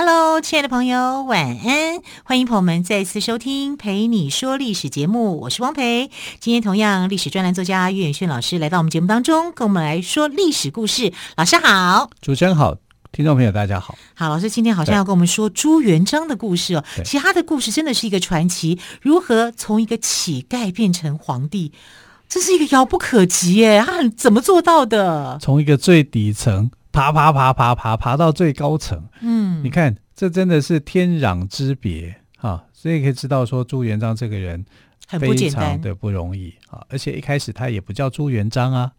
[0.00, 2.00] Hello，亲爱的朋友，晚安！
[2.22, 6.08] 欢迎朋友们再次收听《陪你说历史》节目，我是汪培。
[6.38, 11.12] 今天同样，历史专栏作家岳远轩老师来到我们节目当中，跟我们来说历史故事。
[11.36, 12.76] 老师好，主持人好，
[13.10, 13.98] 听众朋友大家好。
[14.14, 16.84] 好，老师今天好像要跟我们说朱元璋的故事哦。
[17.04, 21.72] 其他的故事真的是一个传奇，如何从一个乞丐变成皇帝，
[22.28, 23.82] 这是一个遥不可及耶！
[23.84, 25.38] 他怎么做到的？
[25.42, 26.70] 从一个最底层。
[26.98, 32.64] 爬爬爬爬爬爬到最高层，嗯，你看这真的是天壤之别啊！
[32.72, 34.64] 所以可以知道说朱元璋这个人
[35.20, 38.92] 非常的不容易啊，而且一开始他也不叫朱元璋啊，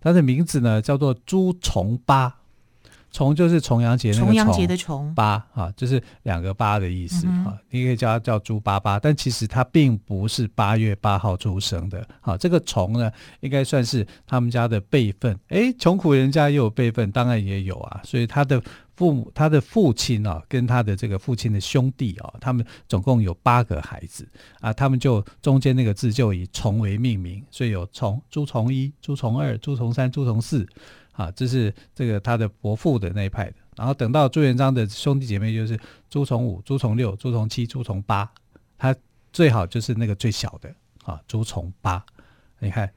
[0.00, 2.40] 他的名字呢叫做朱重八。
[3.16, 7.58] 重就是重阳节那个重，阳节的重八啊，就是两个八的意思啊。
[7.70, 12.06] 你可以叫他叫猪八八，但其实他并不是八月八号出生的。
[12.20, 15.34] 好，这个重呢，应该算是他们家的辈分。
[15.48, 18.02] 哎，穷苦人家也有辈分，当然也有啊。
[18.04, 18.62] 所以他的
[18.96, 24.28] 父母，他的父亲啊，跟他的这个父亲的兄弟啊，他们总共有八个孩子
[24.60, 24.74] 啊。
[24.74, 30.68] 他们就中间那个字就以重为命名，所以有重朱重一、朱重二、朱重三、朱重四。
[31.16, 35.78] 啊，这是这个他的伯父的那一派的，然后等到朱元璋的兄弟姐妹就是
[36.10, 38.30] 朱重五、朱重六、朱重七、朱重八，
[38.76, 38.94] 他
[39.32, 40.70] 最好就是那个最小的
[41.04, 42.04] 啊，朱重八。
[42.58, 42.92] 你看，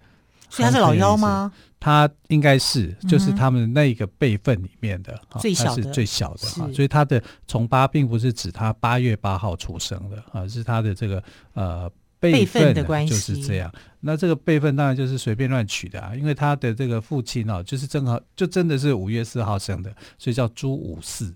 [0.50, 1.52] 所以他是老幺吗？
[1.80, 6.70] 他应该是，就是他们那个辈分里面的，嗯、最小的，是最小的啊。
[6.74, 11.24] 所以他的重八并不是指他八月八号出生的啊，是他的这个
[11.54, 11.90] 呃。
[12.20, 21.34] 辈分的关系就是这样，那这个辈分当然就是随便乱取的啊，因为他的这个父亲哦，就是正好就真的是五月四号生的，所以叫朱五四。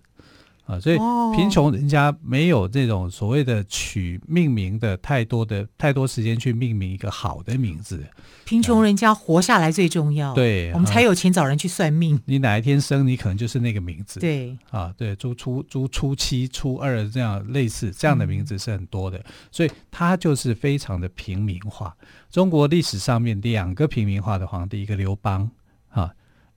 [0.66, 0.97] 啊，所以
[1.35, 8.01] 贫穷人家没有这种所谓的取命名的太多的太多时间去命名一个好的名字。
[8.46, 12.19] 贫穷人家活下来最重要，对，我们才有钱找人去算命。
[12.25, 14.19] 你哪一天生，你可能就是那个名字。
[14.19, 21.95] 对，啊，对，朱初、朱初七、初二这样类似这样的名字是很多的，所以他就是非常的平民化。
[22.30, 25.62] 中国历史上面两个平民化的皇帝，一个刘邦啊。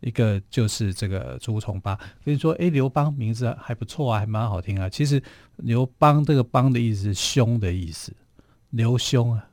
[0.00, 4.88] 一个就是这个朱重八，跟你说，哎，刘邦名字还不错啊，还蛮好听啊。
[4.88, 5.20] 其实
[5.56, 8.12] 刘邦这个“邦”的意思是兄的意思，
[8.70, 9.48] 刘兄啊，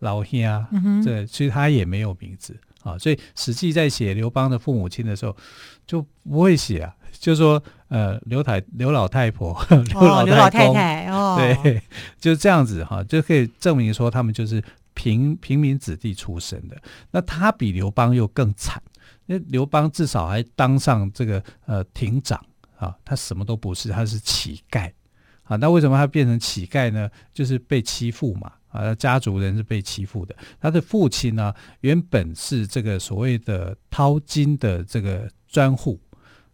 [0.00, 0.68] 老兄啊，
[1.02, 2.98] 这、嗯、其实他也没有名字啊。
[2.98, 5.34] 所以《史记》在写刘邦的父母亲的时候
[5.86, 9.58] 就不会写啊，就说呃刘太刘老太婆、
[9.90, 11.82] 刘老太、太太哦，对，
[12.20, 14.62] 就这样子哈、啊，就可以证明说他们就是
[14.92, 16.76] 平平民子弟出身的。
[17.10, 18.80] 那他比刘邦又更惨。
[19.26, 22.40] 那刘邦至少还当上这个呃亭长
[22.76, 24.90] 啊，他什么都不是，他是乞丐
[25.42, 25.56] 啊。
[25.56, 27.10] 那为什么他变成乞丐呢？
[27.34, 30.34] 就是被欺负嘛啊，家族人是被欺负的。
[30.60, 36.00] 他的父亲呢，原本是这个所谓的淘金的这个专户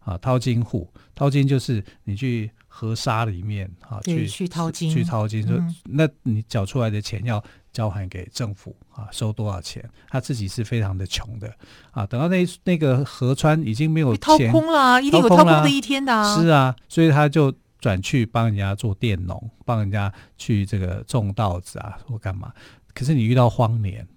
[0.03, 7.43] 啊，淘金户，淘金就是你去河沙里面啊去去淘金，去淘金，说、嗯、那你缴出来的钱要。
[7.73, 9.83] 交还给政府啊，收多少钱？
[10.07, 11.51] 他自己是非常的穷的
[11.89, 12.05] 啊。
[12.05, 16.39] 等到那那个河川已经没有钱，掏空了，一定有掏空的一天的啊。
[16.39, 22.53] 是啊，所以他就转去帮人家做佃农，帮人家去这个种稻子啊，或干嘛。
[22.93, 24.07] 可是你遇到荒年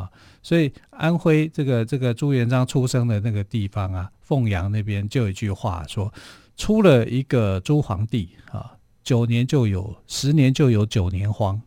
[0.00, 0.10] 啊，
[0.42, 6.12] 所以安徽这个这个朱元璋出生的那个地方啊，凤阳那边就有一句话说：
[6.56, 8.72] 出了一个朱皇帝啊，
[9.02, 11.60] 九年就有，十年就有九年荒。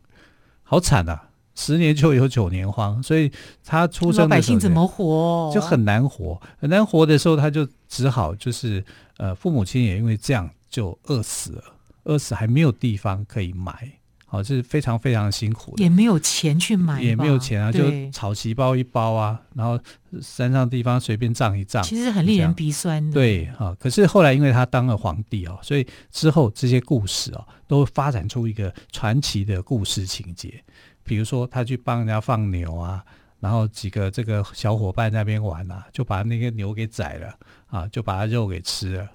[0.66, 1.28] 好惨啊！
[1.54, 3.30] 十年就有九年荒，所以
[3.62, 5.52] 他出生的，百姓怎么活？
[5.54, 8.82] 就很难活，很难活的时候，他就只好就是
[9.18, 11.62] 呃，父母亲也因为这样就饿死了，
[12.04, 13.92] 饿死还没有地方可以埋。
[14.34, 19.78] 哦，这是非常非常辛苦的，也没有钱去买，也没有钱啊，就草席包一包啊，然后
[20.20, 23.14] 山上地方随便葬一葬，其实很令人鼻酸的。
[23.14, 30.62] 对啊，可是后来因为他当了皇帝哦，所以之后这些故事哦，都发展出一个传奇的故事情节。
[31.04, 33.04] 比如说他去帮人家放牛啊，
[33.38, 37.34] 然后几个这个小伙伴在那边玩啊，就把那个牛给宰了
[37.66, 39.08] 啊，就把它肉给吃了。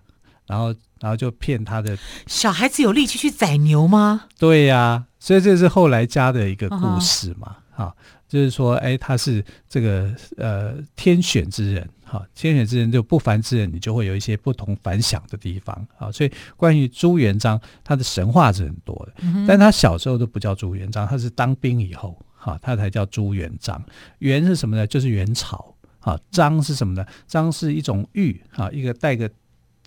[0.49, 4.25] 然后，然后就骗他的小孩子有力气去宰牛吗？
[4.39, 7.95] 对呀、啊，所以这是后来加的一个故事嘛，哈、哦，
[8.27, 23.79] 就是说，哎，他是这个呃天选之人，哈、哦，天选之人就不凡之人，你就会有一些不同凡响的地方，啊、哦，所以关于朱元璋，他的神话是很多的，嗯、但他小时候都不叫朱元璋，他是当兵以后，哈，他才叫朱元璋。
[24.17, 24.87] 元是什么呢？
[24.87, 25.75] 就是元朝。
[25.99, 27.05] 啊，章是什么呢？
[27.27, 29.29] 章是一种玉啊，一个带个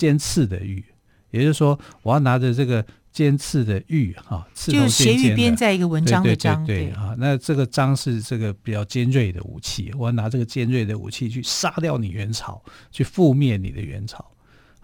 [0.03, 0.85] 尖刺的玉，
[1.31, 12.61] 也就是说，我要拿着这个尖刺的玉哈，刺头尖尖的，就斜玉边在一个文章的章，对对对，对啊，那这个章是这个比较尖锐的武器，我要拿这个尖锐的武器去杀掉你元朝，
[12.91, 14.29] 去覆灭你的元朝。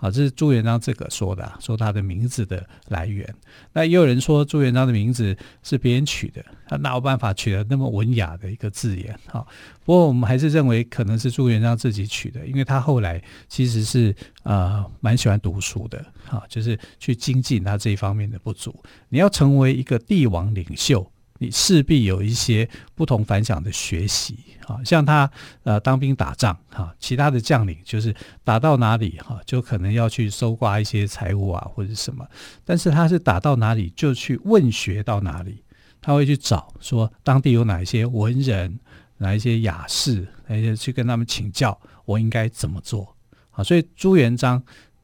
[0.01, 3.29] 好，这是朱元璋这个说的，说他的名字的来源。
[3.73, 9.19] 那也有人说朱元璋的名字是别人取的，他哪有办法取得那么文雅的一个字眼？
[9.27, 9.45] 好，
[9.85, 14.15] 不过我们还是认为可能是朱元璋自己取的，因为他后来其实是
[14.45, 18.73] 呃蛮喜欢读书的，哈，就是去精进他这一方面的不足。
[19.09, 21.11] 你要成为一个帝王领袖。
[21.39, 24.37] 你势必有一些不同凡响的学习
[24.67, 25.31] 啊，像他
[25.63, 32.27] 呃当兵打仗哈，其他的将领就是打到哪里哈，就可能要去搜刮一些财物啊或者什么，
[32.65, 35.63] 但是他是打到哪里就去问学到哪里，
[36.01, 38.79] 他会去找说当地有哪一些文人，
[39.19, 43.15] 哪一些雅士，那些去跟他们请教，我应该怎么做
[43.53, 43.63] 啊？
[43.63, 44.61] 所以朱元璋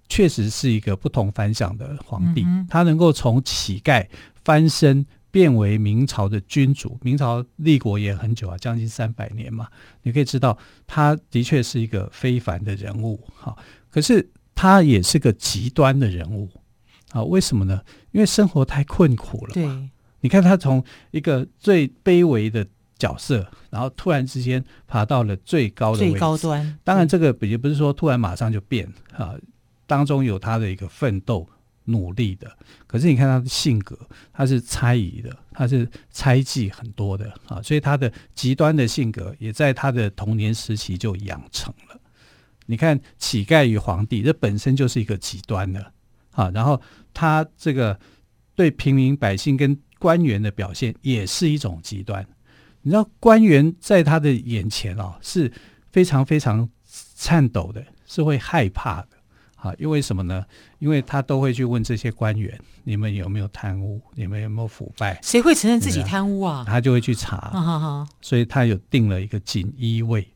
[0.09, 4.05] 确实是一个不同凡响的皇帝，嗯、他能够从乞丐
[4.45, 5.07] 翻身。
[5.35, 9.67] 变为明朝的君主，明朝立国也很久啊，将近三百年嘛。
[10.03, 13.57] 你可以知道，他的确是一个非凡的人物，哈。
[13.91, 16.49] 可是他也是个极端的人物，
[17.11, 17.83] 啊，为什么呢？
[18.13, 19.55] 因为生活太困苦了。
[19.55, 19.69] 对，
[20.21, 22.65] 你看他从一个最卑微的
[22.97, 26.79] 角色，然后突然之间爬到了最高的位置，最高端。
[26.85, 29.35] 当然，这个也不是说突然马上就变啊，
[29.85, 31.45] 当中有他的一个奋斗。
[31.85, 32.51] 努力的，
[32.87, 33.99] 可是你看他的性格，
[34.33, 42.01] 他是猜疑的，他是猜忌很多的啊，所以他的极端的性格也在他的童年时期就养成了。
[42.67, 45.93] 你看乞丐与皇帝，这本身就是一个极端的
[46.31, 46.81] 啊，然后
[47.13, 47.99] 他这个
[48.55, 52.27] 对平民百姓跟官员的表现也是一种极端。
[52.81, 55.53] 你知道官员在他的眼前啊是
[55.91, 56.69] 非常非常
[57.15, 59.09] 颤抖的，是会害怕的。
[59.65, 60.45] 啊，因为什么呢？
[60.79, 63.99] 因为他都会去问这些官员，你们有没有贪污？
[64.15, 65.19] 你们有没有腐败？
[65.23, 66.65] 谁会承认自己贪污啊？
[66.67, 67.37] 他就会去查。
[67.39, 70.29] 啊、哈哈，所以他有定了一个锦衣卫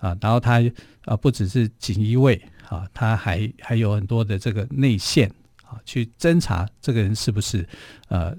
[0.00, 0.60] 啊，然后他
[1.06, 2.38] 啊不只是锦衣卫
[2.68, 5.32] 啊，他还还有很多的这个内线
[5.64, 7.66] 啊，去侦查这个人是不是
[8.08, 8.36] 呃。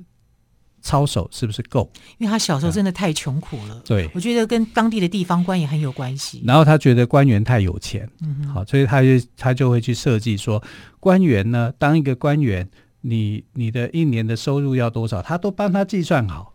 [0.81, 1.91] 操守是不是够？
[2.17, 3.81] 因为他小时候真的太穷苦了。
[3.85, 6.41] 对，我觉得跟当地的地方官也很有关系。
[6.45, 10.63] 然后他觉得官员太有钱，嗯，好，所以他就他就会去设计说，
[10.99, 12.69] 官员呢，当一个官员，
[13.01, 16.53] 你你的一年的收入要多少，他都帮他计算好。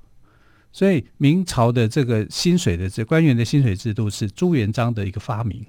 [0.73, 5.65] 所以明朝的这个薪水的这官员的薪水制度是朱元璋的一个发明。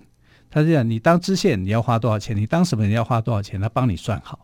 [0.49, 4.39] 他是这样，你当知县你要花多少钱，你当什么人要花多少钱，他帮你算好，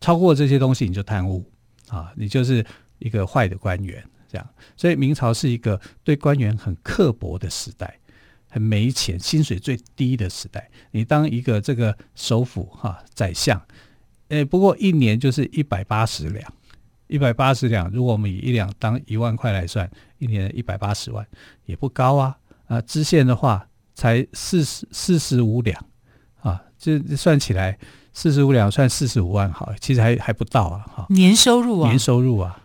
[0.00, 1.44] 超过这些东西你就贪污
[1.88, 2.64] 啊，你就是。
[3.02, 7.98] 一个坏的官员，这样，所以明朝是一个对官员很刻薄的时代，
[8.48, 10.70] 很没钱，薪水最低的时代。
[10.92, 13.60] 你当一个这个首辅哈宰相，
[14.28, 16.52] 诶，不过一年就是一百八十两，
[17.08, 21.26] 一百八十两，如果我们以一两当一万块来算，一年一百八十万
[21.66, 22.38] 也不高啊。
[22.68, 25.84] 啊，知县的话才四十四十五两
[26.40, 27.78] 啊，这算起来
[28.14, 32.61] 四十五两算四十五万好，其实还还不到啊，哈，年收入啊，年收入啊。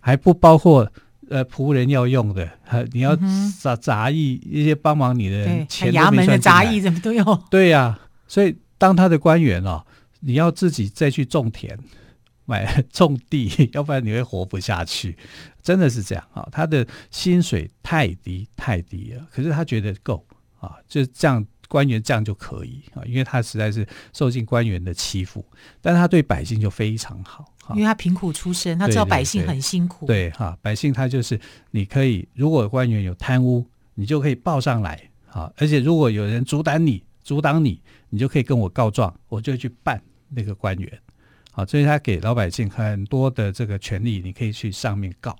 [0.00, 0.90] 还不包括
[1.28, 2.50] 呃仆人要用的，
[2.92, 3.16] 你要
[3.60, 7.24] 杂杂役一些帮忙你的人，钱衙门的杂役怎么都有。
[7.50, 9.84] 对呀、啊，所以当他的官员哦，
[10.20, 11.78] 你要自己再去种田、
[12.46, 15.16] 买 种地， 要不然你会活不下去，
[15.62, 16.48] 真的是这样啊、哦。
[16.50, 20.26] 他的薪水太低太低了，可是他觉得够
[20.58, 25.44] 啊，就这样官员这样就可以啊，因为他实在是受尽官员的欺负，
[25.80, 27.44] 但他对百姓就非常好。
[27.74, 30.04] 因为他贫苦出身，他知道百姓很辛苦。
[30.04, 35.00] 对哈，百姓他就是你可以，如果官员有贪污，你就可以报上来
[35.30, 35.52] 啊。
[35.56, 40.98] 而且如果有人阻挡你、阻挡你，你就可以跟我告状，我就去办那个官员。
[41.52, 45.38] 好，所以他给老百姓很多的这个权利，你可以去上面告，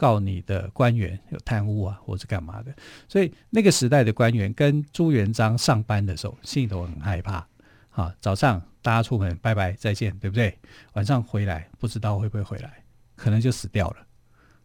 [0.00, 2.74] 告你的官员有贪污啊，或者干嘛的。
[3.06, 7.46] 所以那个时代的官员跟朱元璋上班的时候，心里头很害怕。
[7.90, 10.56] 啊，早上大家出门，拜拜，再见，对不对？
[10.94, 12.82] 晚上回来不知道会不会回来，
[13.14, 13.96] 可能就死掉了。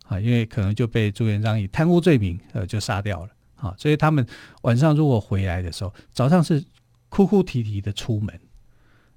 [0.08, 3.32] 啊，因为可能就被朱元璋以贪污罪名，呃，就杀掉了。
[3.56, 4.26] 啊，所以他们
[4.62, 6.64] 晚上如果回来的时候，早上是
[7.10, 8.40] 哭哭啼啼的出门，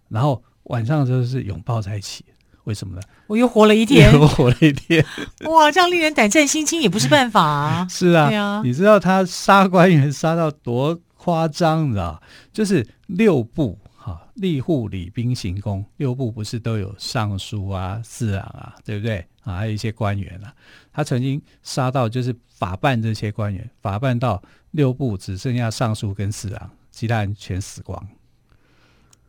[0.09, 2.25] 然后晚上就是拥抱在一起。
[2.69, 3.01] 为什么呢？
[3.27, 5.03] 我又活了一天， 又活了一天。
[5.51, 7.87] 哇，这样令人胆战心惊，也不是办法啊。
[7.91, 12.23] 是啊，对啊，你知道他杀官员杀到多夸张，你知道？
[12.53, 19.55] 就是六部哈，吏户礼兵刑工六部不是都有尚书啊、侍郎啊，对不对啊？
[19.57, 20.53] 还有一些官员啊，
[20.93, 28.07] 他曾经杀到就是法办这些官员，法办到六部只剩下尚书跟侍郎，其他人全死光。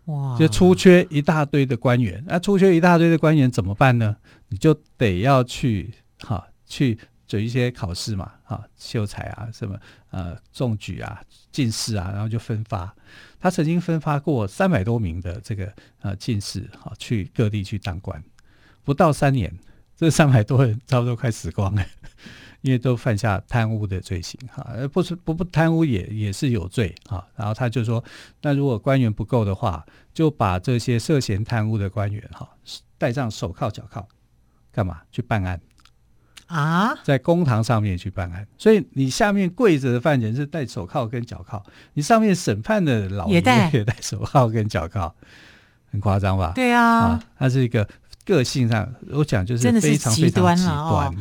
[0.09, 0.37] 哇！
[0.37, 4.15] 就出缺一大堆的官员，那出缺一大堆的官员怎么办呢？
[4.49, 6.97] 你就得要去哈去
[7.27, 12.93] 准一些考试嘛，哈秀才啊，什么呃中举啊、进士啊，然后就分发。
[13.39, 18.21] 他曾经分发过三百多名的这个呃进士，哈，去各地去当官，
[18.83, 19.53] 不到三年，
[19.95, 21.85] 这三百多人差不多快死光了，
[22.61, 27.25] 因为都犯下贪污的罪行，哈，而不是不不贪污也也是有罪啊。
[27.35, 28.03] 然后他就说，
[28.41, 32.49] 那如果官员不够的话，就把这些涉嫌贪污的官员，哈，
[32.97, 34.05] 戴上手铐脚铐，
[34.71, 35.59] 干嘛去办案？
[36.47, 41.63] 啊，在公堂上面去办案，所以你下面跪着的犯人是戴手铐跟脚铐，
[41.93, 45.13] 你上面审判的老爷爷也戴手铐跟脚铐，
[45.91, 46.51] 很夸张吧？
[46.55, 47.87] 对啊，啊，他是一个
[48.25, 51.13] 个性上，我讲就是非常非常极端了哦。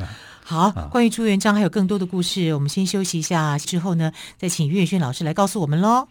[0.49, 6.09] 好，啊、关于朱元璋还有更多的故事，我们先休息一下，之后呢，再请岳轩老师来告诉我们喽。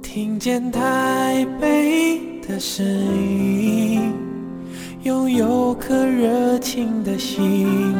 [0.00, 4.14] 听见台北的声音，
[5.02, 7.94] 拥有颗热情的心，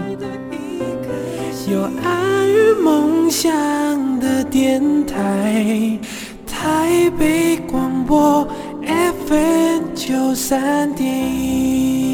[1.70, 5.98] 有爱与梦想的电台，
[6.60, 8.44] 台北广播
[8.82, 12.07] FM 九三点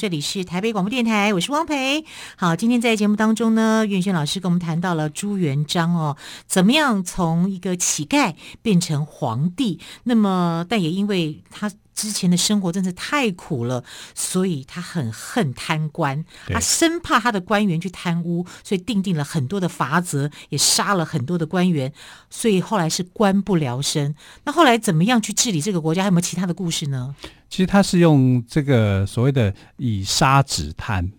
[0.00, 2.06] 这里是台北广播电台，我是汪培。
[2.34, 6.16] 好，今天在节目当中呢，院轩老师跟我们谈到了朱元璋哦，
[6.46, 9.78] 怎么样从一个乞丐变成皇帝？
[10.04, 21.92] 那么，但也因为他之前的生活真是太苦了，所以他很恨贪官，他生怕他的官员去贪污，所以定定了很多的法则，也杀了很多的官员，
[22.30, 24.14] 所以后来是官不聊生。
[24.44, 26.00] 那后来怎么样去治理这个国家？
[26.00, 27.14] 还有没有其他的故事呢？
[27.50, 31.10] 其实他是用这个所谓的以杀止贪，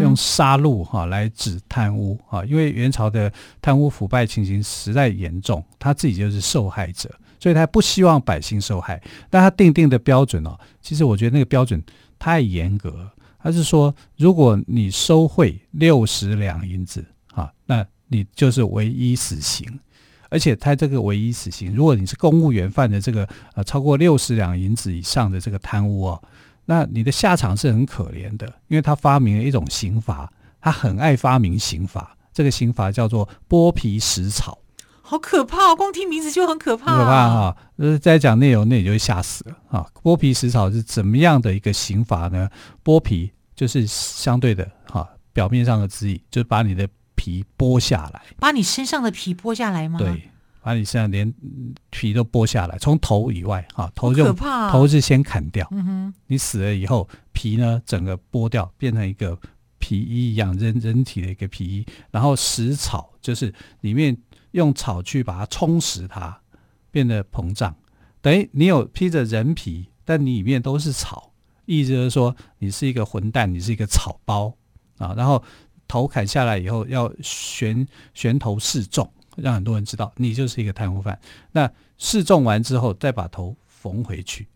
[0.00, 7.10] 用杀戮哈来止贪污啊，因为元朝的贪污腐败情形实在严重，他自己就是受害者，
[7.42, 9.02] 所以他不希望百姓受害。
[9.28, 11.82] 但他定定的标准哦，其实我觉得那个标准
[12.20, 13.10] 太严格，
[13.42, 19.66] 他是说，如果你收贿六十两银子啊，那你就是唯一死刑。
[20.28, 26.22] 而且他这个唯一死刑，如果你是公务员犯的这个呃超过六十两银子以上的这个贪污哦，
[26.64, 34.56] 那你的下场是很可怜的，因为他发明了一种刑罚，他很爱发明刑罚，这个刑罚叫做剥皮食草，
[35.02, 37.56] 好可怕，光听名字就很可怕，可怕哈。
[37.76, 39.86] 呃，再讲内容，那你就会吓死了啊！
[40.02, 42.48] 剥皮食草是怎么样的一个刑罚呢？
[42.82, 46.88] 剥皮就是相对的哈，表面上的字义，就是把你的。
[47.14, 49.96] 皮剥下来，把你身上的皮剥下来吗？
[49.96, 50.28] 对，
[50.60, 51.32] 把你身上连
[51.88, 55.64] 皮都剥下来，从头以外哈，头就头是先砍掉。
[55.70, 59.38] 嗯哼，你死了以后，皮呢整个剥掉，变成一个
[59.78, 61.86] 皮衣一样，人人体的一个皮衣。
[62.10, 64.16] 然后食草，就是里面
[64.52, 66.40] 用草去把它充实它，
[66.90, 67.76] 变得膨胀。
[68.22, 71.32] 等于你有披着人皮，但你里面都是草，
[71.66, 74.54] 意思就是说你是一个混蛋，你是一个草包
[74.96, 75.12] 啊。
[75.16, 75.44] 然后。
[75.88, 81.20] 头砍下来以后要悬悬头示众，让很多人知道你就是一个贪污犯。
[81.50, 84.48] 那示众完之后，再把头缝回去，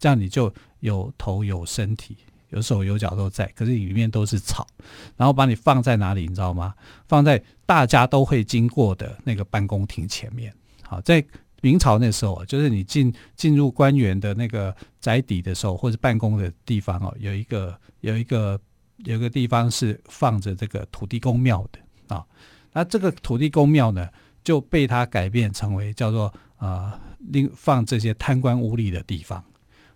[0.00, 2.16] 这样你就有头有身体，
[2.50, 4.66] 有手有脚都在，可是里面都是草。
[5.16, 6.74] 然后把你放在哪里，你知道吗？
[7.08, 10.52] 放在大家都会经过的那个办公厅前面。
[10.82, 11.24] 好，在
[11.60, 18.60] 明朝那时候，就是你进进入官员的那个宅邸的时候，或者办公的地方哦，有一个有一个。
[19.06, 22.22] 有个地方是放着这个土地公庙的啊，
[22.70, 24.06] 那这个土地公庙呢
[24.44, 29.42] 就被他改变成为叫做啊，另放这些贪官污吏的地方，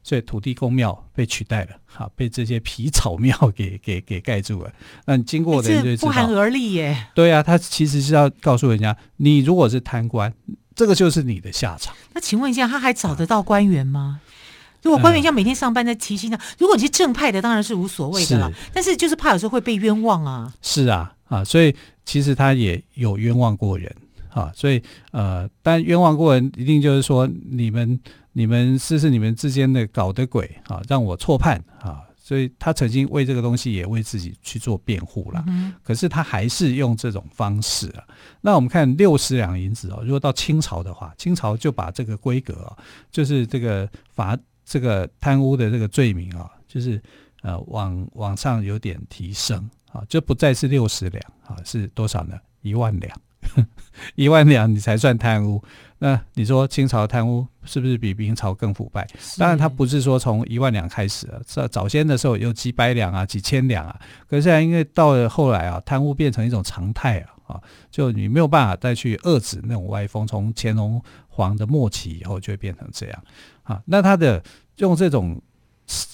[0.04, 4.70] 所以土地公庙被取代了，哈，被这些皮草庙 给给给盖住了。
[5.06, 7.06] 那你经过的人就知道，不寒而栗耶。
[7.14, 10.32] 对啊，他其实是要告诉人家，你如果是贪官，
[10.76, 11.92] 这个就是你的下场。
[12.12, 14.20] 那请问一下，他还找得到官员吗？
[14.82, 18.52] 如果官员像每天上班在提心上，如果你是正派的，当然是无所谓的了。
[18.74, 20.52] 但是就是怕有时候会被冤枉啊。
[20.60, 23.90] 是啊，啊，所以其实他也有冤枉过人
[24.28, 24.52] 啊。
[24.54, 24.82] 所以
[25.12, 27.98] 呃，但冤枉过人，一定就是说你们
[28.34, 32.02] 你们试试你们之间的搞的鬼啊，让我错判啊。
[32.26, 38.02] 所以他曾经为这个东西也为自己去做辩护了，嗯、可是他还是用这种方式啊。
[38.40, 42.78] 那我们看六十两银子哦，如果到清朝的话，清朝就把这个规格啊，
[43.10, 46.98] 就是这个罚这个贪污的这个罪名啊，就是
[47.42, 52.38] 呃往往上有点提升啊，就不再是六十两啊，是多少呢？
[52.62, 53.20] 一万两。
[54.16, 55.62] 一万两你才算贪污，
[55.98, 59.06] 那你说清朝贪污是不是比明朝更腐败？
[59.38, 63.98] 当然，他不是说从一万两开始啊，早早先的时候有几百两啊、几千两啊，
[64.28, 67.60] 可是现在因为到了后来啊，贪污变成一种常态啊，啊，
[67.90, 70.26] 就你没有办法再去遏制那种歪风。
[70.26, 73.24] 从乾隆皇的末期以后，就会变成这样
[73.62, 73.80] 啊。
[73.86, 74.42] 那他的
[74.78, 75.40] 用这种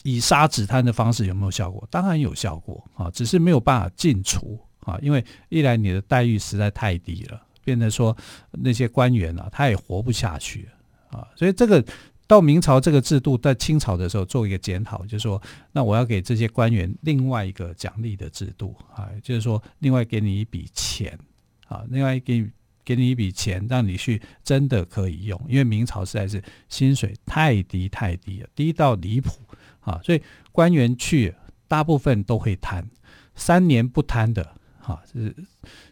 [0.02, 1.86] 以杀止贪的方式有没有效果？
[1.90, 4.60] 当然有效果啊，只是没有办法尽除。
[4.80, 8.16] 啊，因为一来你的待遇实在太低了，变得说
[8.52, 10.68] 那些官员啊，他也活不下去
[11.10, 11.26] 啊。
[11.36, 11.84] 所以这个
[12.26, 15.40] 到明朝这个制度，在清朝的时候做一个检讨，就是说，
[15.72, 21.18] 那我要给这些官员另外一个奖励的制度啊，就是说，另外给你一笔钱
[21.66, 22.48] 啊，另外给
[22.84, 29.32] 给你一笔钱，让你去真的可以用，因为明朝实在是薪水太低太低了，低到离谱
[29.80, 30.22] 啊，所以
[30.52, 31.34] 官员去
[31.68, 32.88] 大部分都会贪，
[33.34, 34.56] 三年不贪的。
[34.90, 35.34] 啊，是，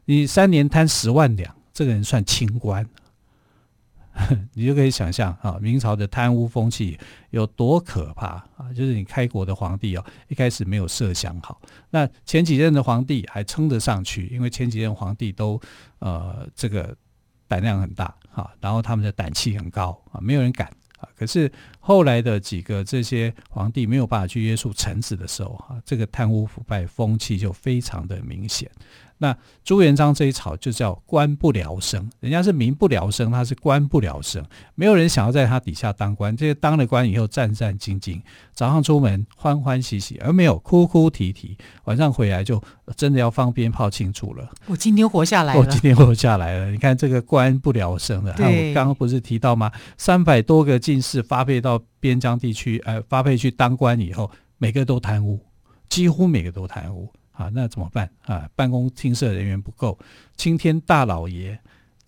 [0.05, 2.85] 你三年贪十万两，这个人算清官，
[4.55, 6.99] 你就可以想象啊，明朝的贪污风气
[7.31, 8.27] 有多可怕
[8.57, 8.73] 啊！
[8.75, 15.61] 就是你开国的皇帝哦，一开始没有设想好，那前几任的皇帝还撑得上去，因为前几任皇帝都
[16.01, 16.97] 呃这个
[17.47, 20.69] 胆量很大啊，然后他们的胆气很高啊，没有人敢。
[20.99, 21.51] 啊，可是
[21.81, 28.71] 后来的几个这些皇帝没有办法去约束臣子的时候，哈，这个贪污腐败风气就非常的明显。
[29.19, 36.37] 那朱元璋这一朝就叫官不聊生，人家是民不聊生，他是官不聊生，没有人想要在他底下当官。
[36.37, 38.21] 这些当了官以后战战兢兢，
[38.55, 42.63] 早上出门欢欢喜喜，而没有哭哭啼啼，晚上回来就
[42.97, 44.49] 真的要放鞭炮庆祝了。
[44.67, 46.71] 我今天活下来了，我今天活下来了。
[46.71, 49.71] 你看这个官不聊生的，我刚刚不是提到吗？
[49.97, 55.41] 三百多个进士发配到边疆地区，呃，发配去当官以后，每个都贪污，
[55.89, 57.13] 几乎每个都贪污。
[57.39, 58.49] 啊，那怎么办啊？
[58.57, 59.97] 办公厅舍人员不够，
[60.37, 61.57] 青天大老爷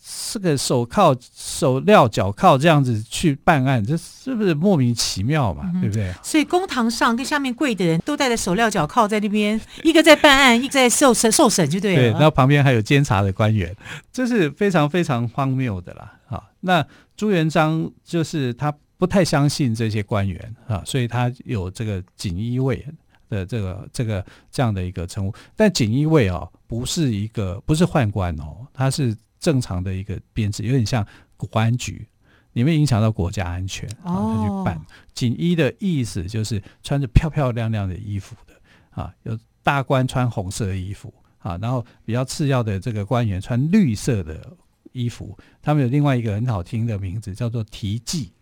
[0.03, 5.71] 是个手铐手镣脚铐这样子去办案，这是不是莫名其妙嘛？
[5.73, 6.13] 嗯、对不对？
[6.21, 12.03] 所以公堂上跟下面跪的人都带着手镣脚铐在那边，一个在办案，一个在受审受审，就对了。
[12.03, 13.73] 对，然后旁边还有监察的官员，
[14.13, 16.13] 这是非常非常荒谬的啦。
[16.29, 16.85] 啊，那
[17.17, 22.85] 朱元璋就是他不太相信这些官员啊，所以他有这个锦衣卫。
[23.31, 32.07] 的这个这个这样的一个称呼，但锦衣卫哦，不是一个不是宦官哦，它是正常的一个编制，有点像国安局，
[32.53, 34.79] 你会影响到国家安全啊，他去办。
[35.15, 38.55] 锦衣的意思就是穿着漂漂亮亮的衣服的
[38.91, 44.57] 啊，有大官穿红色的衣服啊，然后比较次要的这个官员穿绿色的
[44.93, 48.33] 衣服，他们有另外一个很好听的名字叫做提骑，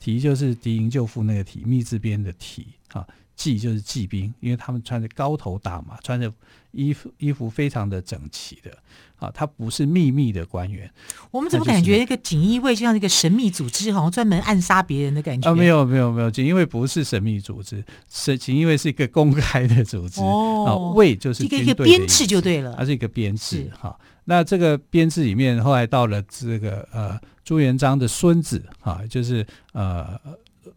[0.00, 3.06] 提就是敌营救父那个提，密字边的提啊。
[3.36, 6.30] 骑就是骑兵，因为他们穿着高头大马，穿着
[6.72, 8.70] 衣服衣服非常的整齐的
[9.16, 10.92] 啊，他不是秘密的官员。
[11.30, 15.50] 我们怎么感觉一个锦衣卫就像一个神秘组织，好像专门暗杀别人的感觉？
[15.50, 20.20] 啊，没有没有没有，锦衣卫不是神秘组织，是锦衣卫是一个公开的组织。
[20.20, 23.98] 哦，卫就是一个一个编制就对了，它是一个编制哈。
[24.26, 30.20] 那这个编制里面，后来到了这个呃朱元璋的孙子啊，就是呃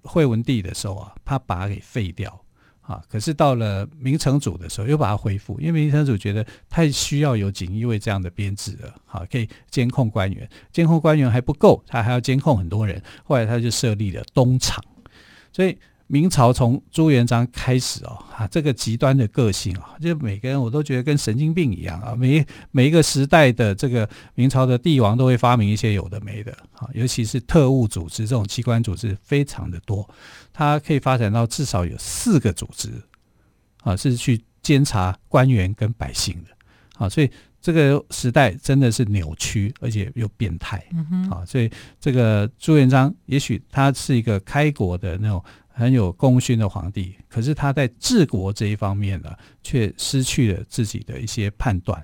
[0.01, 2.39] 惠文帝的时候啊，他把他给废掉。
[2.81, 14.83] 啊，可是到了明成祖的时候，又把它恢复，因为明成祖觉得太需要有锦衣卫这样的编制了，好，可以监控官员，监控官员还不够，他还要监控很多人，后来他就设立了东厂，
[15.53, 15.77] 所以。
[16.07, 22.13] 明朝从朱元璋开始哦，啊，这个极端的个性啊，就每个人我都觉得跟神经病一样啊。
[22.15, 30.07] 每每一个时代的这个明朝的帝王都会发明一些有的没的啊，尤其是特务组织这种机关组织非常的多，
[30.51, 32.89] 它可以发展到至少有四个组织
[33.81, 36.49] 啊，是去监察官员跟百姓的
[36.97, 40.85] 啊，所以这个时代真的是扭曲而且又变态
[41.31, 45.43] 啊，所以这个朱元璋也许他是一个开国的那种。
[45.75, 51.99] 很有功勋的皇帝，可是他在治国这一方面呢，却失去了自己的一些判断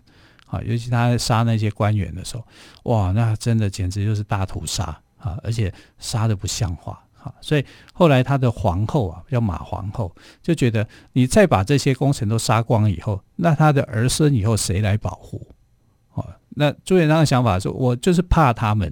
[0.47, 0.59] 啊。
[0.63, 2.43] 尤其他在杀那些官员的时候，
[2.83, 4.85] 哇，那真的简直就是大屠杀
[5.19, 5.37] 啊！
[5.43, 7.31] 而且杀得不像话啊。
[7.41, 15.47] 所以后来他的皇后啊，叫马皇后，就觉得你再把这些功臣都杀光以后，那他的儿孙以后谁来保护？
[16.15, 18.91] 啊，那朱元璋的想法是，我就是怕他们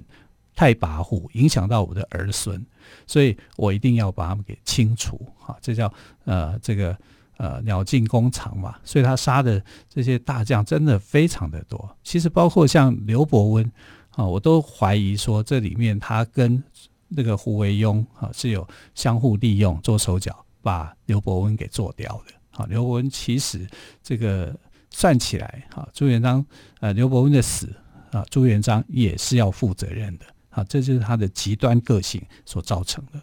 [0.54, 2.64] 太跋扈，影响到我的儿孙。
[3.06, 5.20] 所以我一定要把他们给清除。
[5.38, 5.92] 哈，这叫
[6.24, 6.96] 呃这个
[7.36, 8.76] 呃鸟尽弓藏嘛。
[8.84, 11.96] 所以他杀的这些大将真的非常的多。
[12.02, 13.72] 其实包括像刘伯温
[14.10, 16.62] 啊，我都怀疑说这里面他跟
[17.08, 22.62] 那个胡惟庸啊是有相互利用做手脚，把刘伯温给做掉的。
[22.62, 23.66] 啊，刘伯温其实
[24.02, 24.54] 这个
[24.90, 26.44] 算起来，哈，朱元璋
[26.80, 27.72] 呃，刘伯温的死
[28.10, 30.26] 啊，朱元璋也是要负责任的。
[30.50, 33.20] 啊，这就是他的极端个性所造成的。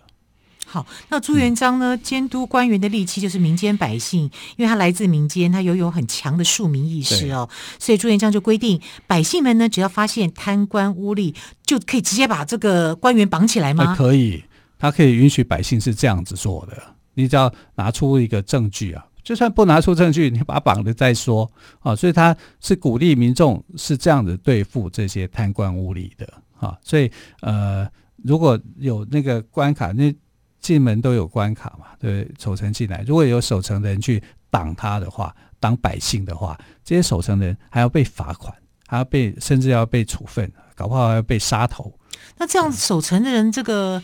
[0.67, 4.23] 好，那朱元璋呢，监督官员的利器就是民间百姓，
[4.57, 7.47] 因为他来自民间，他拥有很强的庶民意识哦，
[7.79, 13.95] 所以朱元璋就规定，百姓们呢，只要发现贪官污吏，就可以直接把这个官员绑起来吗？
[13.95, 14.43] 可以，
[14.79, 16.81] 他可以允许百姓是这样子做的。
[17.13, 19.05] 你只要拿出一个证据啊。
[19.23, 21.95] 就算不拿出证据，你把他绑了再说啊！
[21.95, 26.77] 所以他是鼓励民众是这样子对付这些贪官污吏的啊！
[26.81, 27.87] 所以呃，
[28.23, 30.13] 如果有那个关卡，那
[30.59, 38.53] 进门都有关卡嘛，对，守城进来，如果有守城的人去挡他的话，当百姓的话，这些守城的人还要被罚款，
[38.87, 41.93] 还要被甚至要被处分，搞不好还要被杀头。
[42.37, 44.01] 那这样守城的人，这个。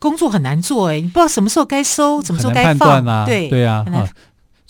[0.00, 4.08] 工作很难做哎，你不知道什么时候该收，什么时候该放，对对啊，啊，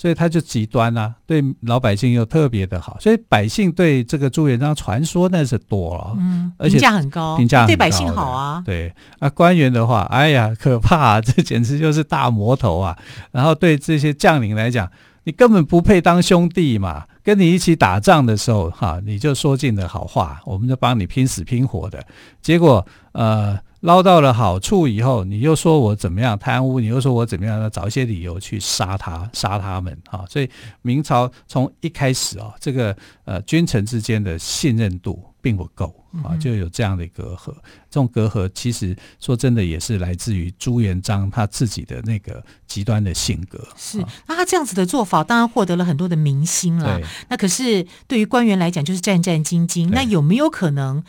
[0.00, 12.96] 所以他就极端啊，对老百姓又特别的好，所以百姓对这个朱元璋传说那是多了，嗯，而且评价很高，评价很高，对百姓好啊，对啊，官员的话，哎呀，可怕啊， 这简直就是大魔头啊，
[13.30, 14.90] 然后对这些将领来讲，
[15.24, 22.02] 你根本不配当兄弟嘛，跟你一起打仗的时候哈，你就说尽了好话，我们就帮你拼死拼活的，
[22.40, 23.58] 结果呃。
[23.80, 30.24] 捞到了好处以后，你又说我怎么样贪污，你又说我怎么样，找一些理由去杀他，杀他们啊！
[30.28, 30.50] 所以
[30.82, 37.54] 明朝从一开始啊，这个呃君臣之间的信任度并不够啊，就有这样的隔阂。
[37.88, 43.66] 这种隔阂其实说真的也是来自于朱元璋他自己的那个极端的性格。
[43.78, 47.00] 是，那他这样子的做法当然获得了很多的民心了。
[47.30, 49.88] 那可是对于官员来讲就是战战兢兢。
[49.88, 51.02] 那有没有可能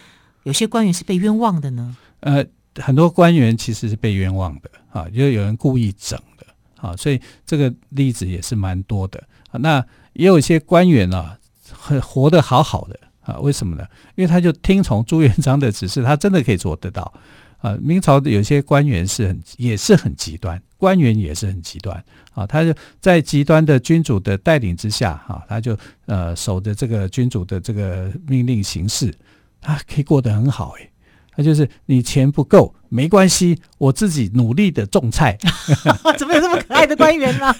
[0.44, 1.98] 有些官员是被冤枉的呢？
[2.22, 2.46] 呃。
[2.76, 6.46] 很多官员其实是被冤枉的啊，就有人故意整的
[6.78, 9.60] 啊，所以这个例子也是蛮多的啊。
[9.60, 11.38] 那也有一些官员啊，
[11.72, 13.86] 很活得好好的啊，为什么呢？
[14.16, 17.14] 因为他就听从朱元璋的指示，他真的可以做得到
[17.58, 17.78] 啊。
[17.82, 22.04] 明朝的有些官员是很也是很极端，官员也是很极端
[22.34, 22.48] 啊。
[22.48, 29.14] 他就在极端的君主的带领之下啊，他就呃守着这个君主的这个命令行事，
[29.60, 30.91] 他可以过得很好诶。
[31.36, 35.38] 那就是你钱不够没关系，我自己努力的种菜。
[36.18, 37.56] 怎么有这么可爱的官员呢？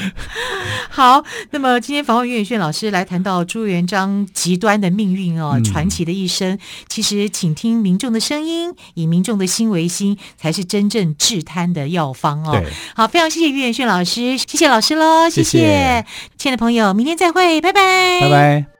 [0.88, 6.58] 好，那么今天访问袁宇轩老师来谈到朱元璋极端的命运哦，传奇的一生。
[6.88, 12.62] 其实，请听民众的声音，以民众的心为心，才是真正治贪的药方哦。
[12.94, 16.04] 好，非常谢谢袁宇轩老师，谢谢老师喽，谢谢
[16.38, 18.75] 亲爱的朋友，明天再会，拜拜，拜拜。